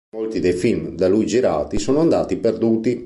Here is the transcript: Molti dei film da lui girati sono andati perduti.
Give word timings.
Molti 0.15 0.39
dei 0.39 0.53
film 0.53 0.95
da 0.95 1.07
lui 1.07 1.27
girati 1.27 1.77
sono 1.77 1.99
andati 1.99 2.35
perduti. 2.37 2.99